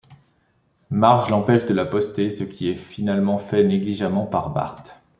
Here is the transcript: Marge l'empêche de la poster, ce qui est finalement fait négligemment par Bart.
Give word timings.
Marge 0.89 1.29
l'empêche 1.29 1.67
de 1.67 1.75
la 1.75 1.85
poster, 1.85 2.31
ce 2.31 2.43
qui 2.43 2.67
est 2.69 2.73
finalement 2.75 3.37
fait 3.37 3.63
négligemment 3.63 4.25
par 4.25 4.49
Bart. 4.49 4.83